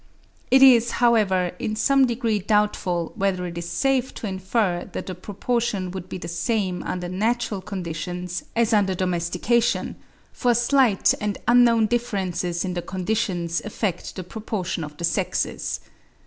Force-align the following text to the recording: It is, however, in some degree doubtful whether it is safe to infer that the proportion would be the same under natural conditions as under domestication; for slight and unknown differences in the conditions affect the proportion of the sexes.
It 0.49 0.63
is, 0.63 0.93
however, 0.97 1.51
in 1.59 1.75
some 1.75 2.07
degree 2.07 2.39
doubtful 2.39 3.11
whether 3.13 3.45
it 3.45 3.55
is 3.55 3.69
safe 3.69 4.15
to 4.15 4.25
infer 4.25 4.89
that 4.93 5.05
the 5.05 5.13
proportion 5.13 5.91
would 5.91 6.09
be 6.09 6.17
the 6.17 6.27
same 6.27 6.81
under 6.81 7.07
natural 7.07 7.61
conditions 7.61 8.43
as 8.55 8.73
under 8.73 8.95
domestication; 8.95 9.97
for 10.33 10.55
slight 10.55 11.13
and 11.21 11.37
unknown 11.47 11.85
differences 11.85 12.65
in 12.65 12.73
the 12.73 12.81
conditions 12.81 13.61
affect 13.63 14.15
the 14.15 14.23
proportion 14.23 14.83
of 14.83 14.97
the 14.97 15.05
sexes. 15.05 15.79